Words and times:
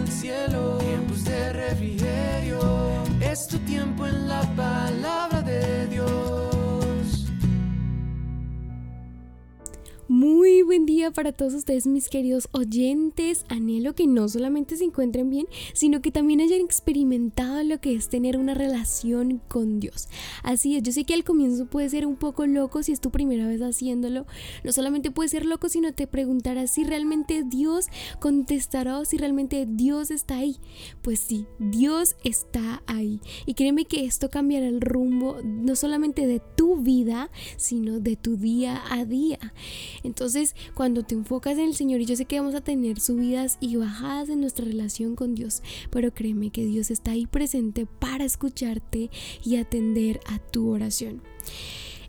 el 0.00 0.08
cielo, 0.08 0.78
tiempos 0.78 1.24
de 1.24 1.52
refrigerio. 1.52 2.60
Es 3.20 3.46
tu 3.46 3.58
tiempo 3.58 4.06
en 4.06 4.28
la 4.28 4.42
palabra 4.56 5.42
de 5.42 5.86
Dios. 5.88 7.26
Muy 10.08 10.59
buen 10.70 10.86
día 10.86 11.10
para 11.10 11.32
todos 11.32 11.52
ustedes, 11.54 11.88
mis 11.88 12.08
queridos 12.08 12.48
oyentes. 12.52 13.44
Anhelo 13.48 13.96
que 13.96 14.06
no 14.06 14.28
solamente 14.28 14.76
se 14.76 14.84
encuentren 14.84 15.28
bien, 15.28 15.48
sino 15.72 16.00
que 16.00 16.12
también 16.12 16.40
hayan 16.40 16.60
experimentado 16.60 17.64
lo 17.64 17.80
que 17.80 17.92
es 17.92 18.08
tener 18.08 18.36
una 18.36 18.54
relación 18.54 19.42
con 19.48 19.80
Dios. 19.80 20.08
Así 20.44 20.76
es, 20.76 20.84
yo 20.84 20.92
sé 20.92 21.02
que 21.02 21.14
al 21.14 21.24
comienzo 21.24 21.66
puede 21.66 21.88
ser 21.88 22.06
un 22.06 22.14
poco 22.14 22.46
loco 22.46 22.84
si 22.84 22.92
es 22.92 23.00
tu 23.00 23.10
primera 23.10 23.48
vez 23.48 23.60
haciéndolo. 23.62 24.26
No 24.62 24.70
solamente 24.70 25.10
puede 25.10 25.28
ser 25.28 25.44
loco, 25.44 25.68
sino 25.68 25.92
te 25.92 26.06
preguntarás 26.06 26.70
si 26.70 26.84
realmente 26.84 27.42
Dios 27.42 27.86
contestará 28.20 29.00
o 29.00 29.04
si 29.04 29.16
realmente 29.16 29.66
Dios 29.68 30.12
está 30.12 30.36
ahí. 30.36 30.58
Pues 31.02 31.18
sí, 31.18 31.46
Dios 31.58 32.14
está 32.22 32.84
ahí. 32.86 33.18
Y 33.44 33.54
créeme 33.54 33.86
que 33.86 34.04
esto 34.04 34.30
cambiará 34.30 34.68
el 34.68 34.80
rumbo 34.80 35.38
no 35.42 35.74
solamente 35.74 36.28
de 36.28 36.40
tu 36.56 36.76
vida, 36.76 37.28
sino 37.56 37.98
de 37.98 38.14
tu 38.14 38.36
día 38.36 38.80
a 38.88 39.04
día. 39.04 39.52
Entonces, 40.04 40.54
cuando 40.74 41.02
te 41.02 41.14
enfocas 41.14 41.58
en 41.58 41.64
el 41.64 41.74
Señor, 41.74 42.00
y 42.00 42.06
yo 42.06 42.16
sé 42.16 42.24
que 42.24 42.38
vamos 42.38 42.54
a 42.54 42.60
tener 42.60 43.00
subidas 43.00 43.58
y 43.60 43.76
bajadas 43.76 44.28
en 44.28 44.40
nuestra 44.40 44.64
relación 44.64 45.16
con 45.16 45.34
Dios, 45.34 45.62
pero 45.90 46.12
créeme 46.12 46.50
que 46.50 46.64
Dios 46.64 46.90
está 46.90 47.12
ahí 47.12 47.26
presente 47.26 47.86
para 47.86 48.24
escucharte 48.24 49.10
y 49.44 49.56
atender 49.56 50.20
a 50.26 50.38
tu 50.38 50.70
oración. 50.70 51.22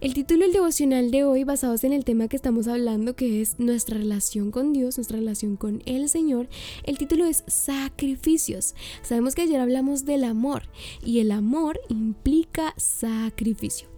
El 0.02 0.16
título 0.16 0.46
del 0.46 0.54
devocional 0.54 1.12
de 1.12 1.24
hoy, 1.24 1.44
basados 1.44 1.84
en 1.84 1.94
el 1.94 2.04
tema 2.04 2.28
que 2.28 2.36
estamos 2.36 2.68
hablando, 2.68 3.16
que 3.16 3.40
es 3.40 3.60
nuestra 3.60 4.00
relación 4.00 4.50
con 4.50 4.74
Dios, 4.74 4.98
nuestra 4.98 5.20
relación 5.20 5.58
con 5.58 5.84
el 5.86 6.10
Señor, 6.10 6.50
el 6.86 6.98
título 6.98 7.26
es 7.26 7.44
Sacrificios. 7.46 8.74
Sabemos 9.04 9.36
que 9.36 9.44
ayer 9.44 9.60
hablamos 9.60 10.04
del 10.04 10.24
amor 10.24 10.64
y 11.06 11.20
el 11.20 11.32
amor 11.32 11.80
implica 11.88 12.74
sacrificio. 12.78 13.90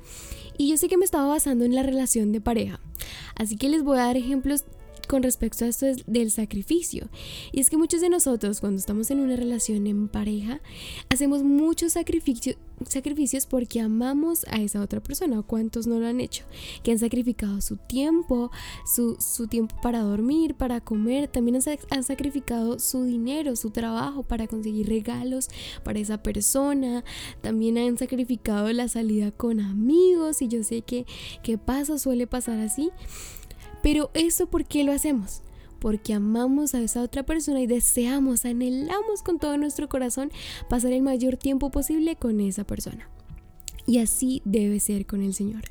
Y 0.57 0.69
yo 0.69 0.75
sé 0.75 0.89
que 0.89 0.97
me 0.97 1.05
estaba 1.05 1.27
basando 1.27 1.63
en 1.63 1.73
la 1.73 1.83
relación 1.83 2.33
de 2.33 2.41
pareja. 2.41 2.81
Así 3.35 3.57
que 3.57 3.69
les 3.69 3.83
voy 3.83 3.97
a 3.97 4.05
dar 4.05 4.17
ejemplos 4.17 4.65
con 5.07 5.23
respecto 5.23 5.65
a 5.65 5.67
esto 5.67 5.85
del 6.07 6.31
sacrificio. 6.31 7.09
Y 7.51 7.59
es 7.59 7.69
que 7.69 7.77
muchos 7.77 8.01
de 8.01 8.09
nosotros 8.09 8.59
cuando 8.59 8.79
estamos 8.79 9.11
en 9.11 9.19
una 9.19 9.35
relación 9.35 9.87
en 9.87 10.07
pareja, 10.07 10.61
hacemos 11.09 11.43
muchos 11.43 11.93
sacrificios 11.93 12.57
sacrificios 12.89 13.45
porque 13.45 13.79
amamos 13.79 14.45
a 14.49 14.61
esa 14.61 14.81
otra 14.81 15.01
persona. 15.01 15.41
¿Cuántos 15.41 15.87
no 15.87 15.99
lo 15.99 16.07
han 16.07 16.19
hecho? 16.19 16.45
Que 16.83 16.91
han 16.91 16.99
sacrificado 16.99 17.61
su 17.61 17.77
tiempo, 17.77 18.51
su, 18.85 19.47
tiempo 19.47 19.75
para 19.81 20.01
dormir, 20.01 20.55
para 20.55 20.81
comer. 20.81 21.27
También 21.27 21.57
han, 21.57 21.63
han, 21.89 22.03
sacrificado 22.03 22.79
su 22.79 23.03
dinero, 23.03 23.55
su 23.55 23.69
trabajo 23.69 24.23
para 24.23 24.47
conseguir 24.47 24.87
regalos 24.87 25.49
para 25.83 25.99
esa 25.99 26.21
persona. 26.21 27.03
También 27.41 27.77
han 27.77 27.97
sacrificado 27.97 28.71
la 28.73 28.87
salida 28.87 29.31
con 29.31 29.59
amigos. 29.59 30.41
Y 30.41 30.47
yo 30.47 30.63
sé 30.63 30.81
que, 30.81 31.05
que 31.41 31.57
pasa, 31.57 31.97
suele 31.97 32.27
pasar 32.27 32.59
así. 32.59 32.91
Pero 33.83 34.09
eso, 34.15 34.47
¿por 34.47 34.65
qué 34.65 34.83
lo 34.83 34.91
hacemos? 34.91 35.43
porque 35.83 36.13
amamos 36.13 36.75
a 36.75 36.81
esa 36.81 37.01
otra 37.01 37.23
persona 37.23 37.59
y 37.59 37.67
deseamos, 37.67 38.45
anhelamos 38.45 39.21
con 39.21 39.37
todo 39.37 39.57
nuestro 39.57 39.89
corazón 39.89 40.31
pasar 40.69 40.93
el 40.93 41.01
mayor 41.01 41.35
tiempo 41.35 41.71
posible 41.71 42.15
con 42.15 42.39
esa 42.39 42.63
persona. 42.63 43.09
Y 43.85 43.97
así 43.97 44.41
debe 44.45 44.79
ser 44.79 45.05
con 45.05 45.21
el 45.21 45.33
Señor. 45.33 45.63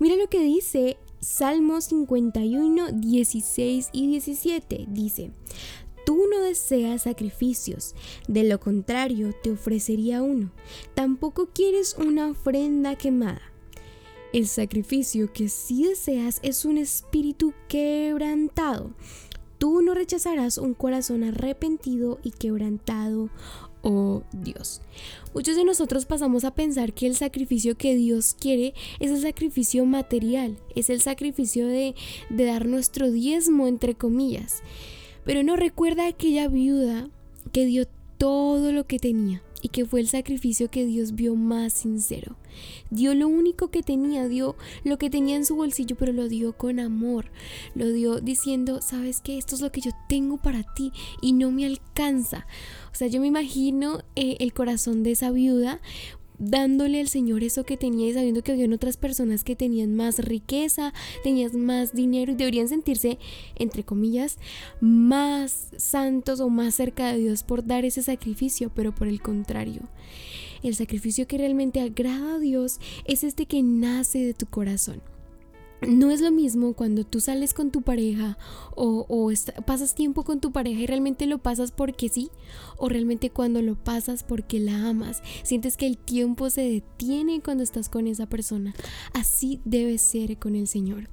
Mira 0.00 0.16
lo 0.16 0.28
que 0.28 0.40
dice 0.40 0.96
Salmos 1.20 1.84
51, 1.84 2.92
16 2.94 3.90
y 3.92 4.08
17. 4.08 4.86
Dice, 4.88 5.30
Tú 6.04 6.24
no 6.28 6.40
deseas 6.40 7.02
sacrificios, 7.02 7.94
de 8.26 8.42
lo 8.42 8.58
contrario 8.58 9.32
te 9.40 9.52
ofrecería 9.52 10.20
uno. 10.20 10.50
Tampoco 10.94 11.50
quieres 11.54 11.94
una 11.96 12.30
ofrenda 12.30 12.96
quemada. 12.96 13.42
El 14.32 14.46
sacrificio 14.46 15.32
que 15.32 15.48
sí 15.48 15.84
deseas 15.84 16.40
es 16.42 16.64
un 16.64 16.78
espíritu 16.78 17.52
quebrantado 17.68 18.92
tú 19.60 19.82
no 19.82 19.92
rechazarás 19.92 20.56
un 20.56 20.72
corazón 20.72 21.22
arrepentido 21.22 22.18
y 22.24 22.30
quebrantado, 22.30 23.28
oh 23.82 24.22
Dios. 24.32 24.80
Muchos 25.34 25.54
de 25.54 25.64
nosotros 25.64 26.06
pasamos 26.06 26.44
a 26.44 26.54
pensar 26.54 26.94
que 26.94 27.06
el 27.06 27.14
sacrificio 27.14 27.76
que 27.76 27.94
Dios 27.94 28.34
quiere 28.40 28.72
es 29.00 29.10
el 29.10 29.20
sacrificio 29.20 29.84
material, 29.84 30.56
es 30.74 30.88
el 30.88 31.02
sacrificio 31.02 31.66
de, 31.66 31.94
de 32.30 32.44
dar 32.46 32.66
nuestro 32.66 33.10
diezmo, 33.10 33.68
entre 33.68 33.94
comillas. 33.94 34.62
Pero 35.26 35.42
no 35.42 35.56
recuerda 35.56 36.06
aquella 36.06 36.48
viuda 36.48 37.10
que 37.52 37.66
dio 37.66 37.86
todo 38.16 38.72
lo 38.72 38.86
que 38.86 38.98
tenía 38.98 39.42
y 39.62 39.68
que 39.68 39.84
fue 39.84 40.00
el 40.00 40.08
sacrificio 40.08 40.70
que 40.70 40.86
Dios 40.86 41.14
vio 41.14 41.34
más 41.36 41.72
sincero. 41.72 42.36
Dio 42.90 43.14
lo 43.14 43.28
único 43.28 43.68
que 43.68 43.82
tenía, 43.82 44.28
dio 44.28 44.56
lo 44.84 44.98
que 44.98 45.10
tenía 45.10 45.36
en 45.36 45.44
su 45.44 45.56
bolsillo, 45.56 45.96
pero 45.96 46.12
lo 46.12 46.28
dio 46.28 46.56
con 46.56 46.80
amor. 46.80 47.30
Lo 47.74 47.90
dio 47.90 48.20
diciendo, 48.20 48.80
sabes 48.82 49.20
que 49.20 49.38
esto 49.38 49.54
es 49.54 49.60
lo 49.60 49.70
que 49.72 49.80
yo 49.80 49.90
tengo 50.08 50.36
para 50.38 50.62
ti 50.74 50.92
y 51.20 51.32
no 51.32 51.50
me 51.50 51.66
alcanza. 51.66 52.46
O 52.92 52.94
sea, 52.94 53.08
yo 53.08 53.20
me 53.20 53.28
imagino 53.28 54.02
eh, 54.16 54.36
el 54.40 54.52
corazón 54.52 55.02
de 55.02 55.12
esa 55.12 55.30
viuda 55.30 55.80
dándole 56.40 57.00
al 57.00 57.08
Señor 57.08 57.44
eso 57.44 57.64
que 57.64 57.76
tenía 57.76 58.08
y 58.08 58.14
sabiendo 58.14 58.42
que 58.42 58.52
había 58.52 58.66
otras 58.74 58.96
personas 58.96 59.44
que 59.44 59.54
tenían 59.54 59.94
más 59.94 60.18
riqueza, 60.18 60.92
tenían 61.22 61.64
más 61.64 61.92
dinero 61.92 62.32
y 62.32 62.34
deberían 62.34 62.68
sentirse, 62.68 63.18
entre 63.56 63.84
comillas, 63.84 64.38
más 64.80 65.68
santos 65.76 66.40
o 66.40 66.48
más 66.48 66.74
cerca 66.74 67.12
de 67.12 67.18
Dios 67.18 67.44
por 67.44 67.64
dar 67.64 67.84
ese 67.84 68.02
sacrificio, 68.02 68.72
pero 68.74 68.92
por 68.94 69.06
el 69.06 69.20
contrario. 69.20 69.82
El 70.62 70.74
sacrificio 70.74 71.26
que 71.26 71.38
realmente 71.38 71.80
agrada 71.80 72.34
a 72.36 72.38
Dios 72.38 72.80
es 73.04 73.22
este 73.22 73.46
que 73.46 73.62
nace 73.62 74.18
de 74.18 74.34
tu 74.34 74.46
corazón. 74.46 75.00
No 75.86 76.10
es 76.10 76.20
lo 76.20 76.30
mismo 76.30 76.74
cuando 76.74 77.04
tú 77.04 77.20
sales 77.20 77.54
con 77.54 77.70
tu 77.70 77.82
pareja 77.82 78.36
o, 78.76 79.32
pasas 79.64 79.94
tiempo 79.94 80.24
con 80.24 80.40
tu 80.40 80.52
pareja 80.52 80.80
y 80.80 80.86
realmente 80.86 81.26
lo 81.26 81.38
pasas 81.38 81.72
porque 81.72 82.08
sí, 82.08 82.30
o 82.76 82.88
realmente 82.88 83.30
cuando 83.30 83.62
lo 83.62 83.76
pasas 83.76 84.22
porque 84.22 84.60
la 84.60 84.88
amas. 84.88 85.22
Sientes 85.42 85.76
que 85.76 85.86
el 85.86 85.96
tiempo 85.96 86.50
se 86.50 86.62
detiene 86.62 87.40
cuando 87.40 87.62
estás 87.62 87.88
con 87.88 88.06
esa 88.06 88.26
persona. 88.26 88.74
Así 89.14 89.60
debe 89.64 89.98
ser 89.98 90.38
con 90.38 90.54
el 90.54 90.66
Señor. 90.66 91.08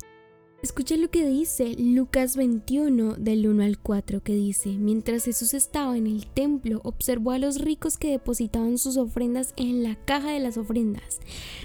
Escucha 0.64 0.98
lo 0.98 1.12
que 1.12 1.24
dice 1.24 1.76
Lucas 1.78 2.36
21 2.36 3.14
del 3.14 3.48
1 3.48 3.64
al 3.64 3.78
4 3.78 4.24
que 4.24 4.34
dice, 4.34 4.70
mientras 4.70 5.26
Jesús 5.26 5.54
estaba 5.54 5.96
en 5.96 6.08
el 6.08 6.26
templo, 6.26 6.82
observó 6.84 7.30
a 7.30 7.38
los 7.38 7.60
ricos 7.60 8.00
que 8.00 8.10
depositaban 8.10 8.80
sus 8.80 8.98
ofrendas 8.98 9.54
en 9.56 9.84
la 9.84 9.96
caja 10.06 10.32
de 10.32 10.40
las 10.40 10.58
ofrendas. 10.58 11.20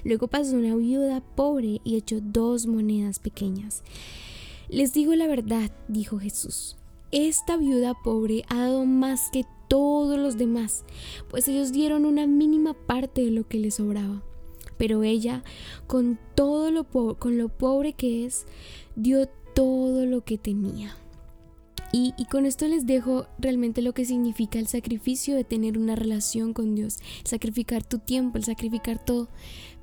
Luego 0.05 0.29
pasó 0.29 0.57
una 0.57 0.77
viuda 0.77 1.23
pobre 1.35 1.81
y 1.85 1.97
echó 1.97 2.21
dos 2.21 2.67
monedas 2.67 3.19
pequeñas. 3.19 3.83
Les 4.69 4.93
digo 4.93 5.15
la 5.15 5.27
verdad, 5.27 5.71
dijo 5.89 6.19
Jesús, 6.19 6.77
esta 7.13 7.57
viuda 7.57 7.95
pobre 8.05 8.45
ha 8.49 8.59
dado 8.59 8.85
más 8.85 9.31
que 9.33 9.47
todos 9.69 10.19
los 10.19 10.37
demás, 10.37 10.85
pues 11.31 11.49
ellos 11.49 11.73
dieron 11.73 12.05
una 12.05 12.27
mínima 12.27 12.75
parte 12.75 13.23
de 13.23 13.31
lo 13.31 13.49
que 13.49 13.59
les 13.59 13.77
sobraba 13.77 14.23
pero 14.83 15.05
ella, 15.05 15.45
con 15.87 16.19
todo 16.35 16.73
lo, 16.73 16.83
con 16.83 17.39
lo 17.39 17.49
pobre 17.49 17.93
que 17.93 18.27
es, 18.27 18.47
dio 18.97 19.29
todo 19.55 20.07
lo 20.07 20.25
que 20.25 20.39
tenía. 20.39 20.97
Y, 21.93 22.13
con 22.33 22.47
esto 22.47 22.67
les 22.67 22.85
dejo 22.85 23.27
realmente 23.39 23.81
lo 23.81 23.95
que 23.95 24.05
significa 24.05 24.59
el 24.59 24.67
sacrificio 24.67 25.37
de 25.37 25.45
tener 25.45 25.79
una 25.79 25.95
relación 25.95 26.53
con 26.53 26.75
Dios, 26.75 26.97
el 27.21 27.29
sacrificar 27.29 27.85
tu 27.85 28.01
tiempo, 28.01 28.39
el 28.39 28.45
sacrificar 28.45 28.99
todo, 29.05 29.29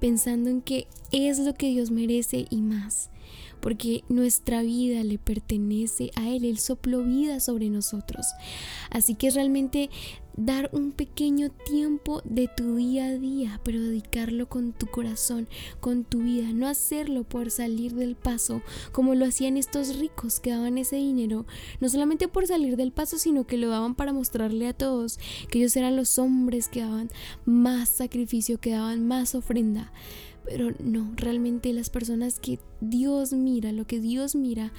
pensando 0.01 0.49
en 0.49 0.61
que 0.61 0.89
es 1.13 1.39
lo 1.39 1.53
que 1.53 1.69
Dios 1.69 1.91
merece 1.91 2.45
y 2.49 2.61
más 2.61 3.09
porque 3.59 4.03
nuestra 4.09 4.61
vida 4.61 5.03
le 5.03 5.17
pertenece 5.17 6.11
a 6.15 6.29
Él, 6.29 6.45
Él 6.45 6.59
sopló 6.59 7.03
vida 7.03 7.39
sobre 7.39 7.69
nosotros. 7.69 8.25
Así 8.89 9.15
que 9.15 9.29
realmente 9.31 9.89
dar 10.39 10.69
un 10.71 10.93
pequeño 10.93 11.49
tiempo 11.49 12.21
de 12.23 12.47
tu 12.47 12.75
día 12.75 13.07
a 13.07 13.17
día, 13.17 13.59
pero 13.63 13.81
dedicarlo 13.81 14.47
con 14.47 14.71
tu 14.71 14.87
corazón, 14.87 15.47
con 15.81 16.05
tu 16.05 16.19
vida, 16.19 16.53
no 16.53 16.67
hacerlo 16.67 17.25
por 17.25 17.51
salir 17.51 17.93
del 17.93 18.15
paso 18.15 18.61
como 18.91 19.15
lo 19.15 19.25
hacían 19.25 19.57
estos 19.57 19.97
ricos 19.97 20.39
que 20.39 20.51
daban 20.51 20.77
ese 20.77 20.95
dinero, 20.95 21.45
no 21.81 21.89
solamente 21.89 22.27
por 22.27 22.47
salir 22.47 22.77
del 22.77 22.93
paso, 22.93 23.17
sino 23.17 23.45
que 23.45 23.57
lo 23.57 23.69
daban 23.69 23.95
para 23.95 24.13
mostrarle 24.13 24.67
a 24.67 24.73
todos 24.73 25.19
que 25.49 25.59
ellos 25.59 25.75
eran 25.75 25.95
los 25.95 26.17
hombres 26.17 26.69
que 26.69 26.81
daban 26.81 27.09
más 27.45 27.89
sacrificio, 27.89 28.59
que 28.59 28.71
daban 28.71 29.05
más 29.07 29.35
ofrenda. 29.35 29.91
Pero 30.45 30.71
no, 30.79 31.11
realmente 31.15 31.73
las 31.73 31.89
personas 31.89 32.39
que 32.39 32.59
Dios 32.81 33.33
mira, 33.33 33.71
lo 33.71 33.85
que 33.85 33.99
Dios 33.99 34.35
mira 34.35 34.71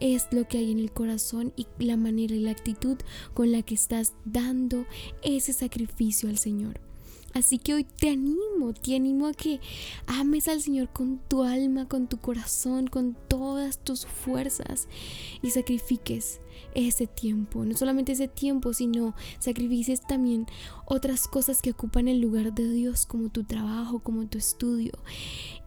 es 0.00 0.28
lo 0.32 0.48
que 0.48 0.58
hay 0.58 0.72
en 0.72 0.78
el 0.78 0.92
corazón 0.92 1.52
y 1.56 1.66
la 1.78 1.96
manera 1.96 2.34
y 2.34 2.40
la 2.40 2.50
actitud 2.50 2.96
con 3.34 3.52
la 3.52 3.62
que 3.62 3.74
estás 3.74 4.14
dando 4.24 4.86
ese 5.22 5.52
sacrificio 5.52 6.28
al 6.28 6.38
Señor. 6.38 6.89
Así 7.32 7.58
que 7.58 7.74
hoy 7.74 7.84
te 7.84 8.08
animo, 8.10 8.74
te 8.74 8.96
animo 8.96 9.26
a 9.28 9.32
que 9.32 9.60
ames 10.06 10.48
al 10.48 10.60
Señor 10.60 10.88
con 10.92 11.18
tu 11.28 11.44
alma, 11.44 11.86
con 11.86 12.08
tu 12.08 12.18
corazón, 12.18 12.88
con 12.88 13.16
todas 13.28 13.78
tus 13.78 14.04
fuerzas 14.06 14.88
y 15.42 15.50
sacrifiques 15.50 16.40
ese 16.74 17.06
tiempo. 17.06 17.64
No 17.64 17.76
solamente 17.76 18.12
ese 18.12 18.28
tiempo, 18.28 18.72
sino 18.72 19.14
sacrifiques 19.38 20.00
también 20.00 20.46
otras 20.86 21.28
cosas 21.28 21.62
que 21.62 21.70
ocupan 21.70 22.08
el 22.08 22.20
lugar 22.20 22.52
de 22.52 22.70
Dios, 22.70 23.06
como 23.06 23.28
tu 23.28 23.44
trabajo, 23.44 24.00
como 24.00 24.26
tu 24.26 24.38
estudio, 24.38 24.92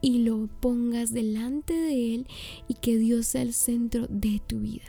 y 0.02 0.20
lo 0.20 0.50
pongas 0.60 1.14
delante 1.14 1.74
de 1.74 2.16
Él 2.16 2.28
y 2.68 2.76
que 2.76 2.98
Dios 2.98 3.28
sea 3.28 3.42
el 3.42 3.54
centro 3.54 4.08
de 4.10 4.42
tu 4.46 4.60
vida. 4.60 4.84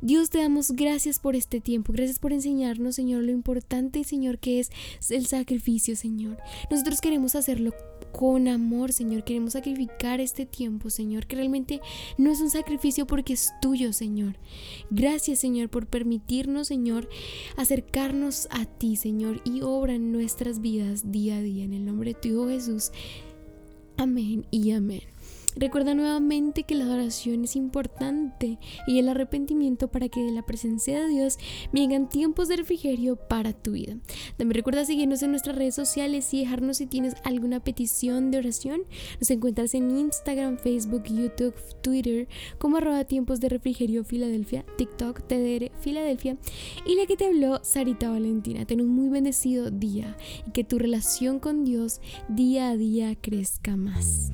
Dios 0.00 0.30
te 0.30 0.38
damos 0.38 0.72
gracias 0.72 1.18
por 1.18 1.36
este 1.36 1.60
tiempo, 1.60 1.92
gracias 1.92 2.18
por 2.18 2.32
enseñarnos, 2.32 2.94
Señor, 2.94 3.22
lo 3.24 3.32
importante, 3.32 4.04
Señor, 4.04 4.38
que 4.38 4.60
es 4.60 4.70
el 5.10 5.26
sacrificio, 5.26 5.96
Señor. 5.96 6.38
Nosotros 6.70 7.00
queremos 7.00 7.34
hacerlo 7.34 7.72
con 8.12 8.46
amor, 8.46 8.92
Señor. 8.92 9.24
Queremos 9.24 9.54
sacrificar 9.54 10.20
este 10.20 10.46
tiempo, 10.46 10.90
Señor, 10.90 11.26
que 11.26 11.36
realmente 11.36 11.80
no 12.18 12.30
es 12.30 12.40
un 12.40 12.50
sacrificio 12.50 13.06
porque 13.06 13.32
es 13.32 13.52
tuyo, 13.60 13.92
Señor. 13.92 14.36
Gracias, 14.90 15.40
Señor, 15.40 15.70
por 15.70 15.86
permitirnos, 15.86 16.68
Señor, 16.68 17.08
acercarnos 17.56 18.46
a 18.50 18.66
ti, 18.66 18.96
Señor, 18.96 19.40
y 19.44 19.62
obra 19.62 19.94
en 19.94 20.12
nuestras 20.12 20.60
vidas 20.60 21.10
día 21.10 21.38
a 21.38 21.42
día. 21.42 21.64
En 21.64 21.72
el 21.72 21.84
nombre 21.84 22.14
de 22.14 22.20
tu 22.20 22.28
Hijo 22.28 22.48
Jesús. 22.48 22.92
Amén 23.96 24.46
y 24.50 24.70
amén. 24.72 25.11
Recuerda 25.54 25.94
nuevamente 25.94 26.62
que 26.62 26.74
la 26.74 26.84
adoración 26.84 27.44
es 27.44 27.56
importante 27.56 28.58
y 28.86 28.98
el 28.98 29.08
arrepentimiento 29.08 29.88
para 29.88 30.08
que 30.08 30.22
de 30.22 30.32
la 30.32 30.42
presencia 30.42 31.00
de 31.00 31.08
Dios 31.08 31.38
vengan 31.72 32.08
tiempos 32.08 32.48
de 32.48 32.56
refrigerio 32.56 33.16
para 33.16 33.52
tu 33.52 33.72
vida. 33.72 33.96
También 34.36 34.56
recuerda 34.56 34.84
seguirnos 34.84 35.22
en 35.22 35.30
nuestras 35.30 35.56
redes 35.56 35.74
sociales 35.74 36.32
y 36.32 36.40
dejarnos 36.40 36.78
si 36.78 36.86
tienes 36.86 37.14
alguna 37.24 37.60
petición 37.60 38.30
de 38.30 38.38
oración. 38.38 38.82
Nos 39.20 39.30
encuentras 39.30 39.74
en 39.74 39.90
Instagram, 39.96 40.58
Facebook, 40.58 41.04
YouTube, 41.04 41.54
Twitter 41.82 42.28
como 42.58 42.78
arroba 42.78 43.04
tiempos 43.04 43.40
de 43.40 43.50
refrigerio 43.50 44.04
Filadelfia, 44.04 44.64
TikTok, 44.78 45.26
TDR 45.26 45.70
Filadelfia 45.80 46.36
y 46.86 46.94
la 46.94 47.06
que 47.06 47.16
te 47.16 47.26
habló 47.26 47.60
Sarita 47.62 48.10
Valentina. 48.10 48.64
Ten 48.64 48.80
un 48.80 48.88
muy 48.88 49.08
bendecido 49.08 49.70
día 49.70 50.16
y 50.46 50.52
que 50.52 50.64
tu 50.64 50.78
relación 50.78 51.38
con 51.38 51.64
Dios 51.64 52.00
día 52.28 52.70
a 52.70 52.76
día 52.76 53.14
crezca 53.16 53.76
más 53.76 54.32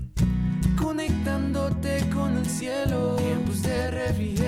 conectándote 0.80 2.08
con 2.10 2.36
el 2.38 2.46
cielo. 2.46 3.16
Tiempos 3.16 3.62
de 3.62 3.90
refrigerio 3.90 4.47